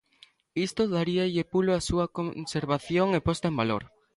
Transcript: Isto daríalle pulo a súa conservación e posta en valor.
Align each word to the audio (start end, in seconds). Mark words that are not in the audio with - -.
Isto 0.67 0.81
daríalle 0.95 1.43
pulo 1.53 1.71
a 1.75 1.81
súa 1.89 2.05
conservación 2.17 3.07
e 3.17 3.19
posta 3.27 3.45
en 3.51 3.55
valor. 3.61 3.83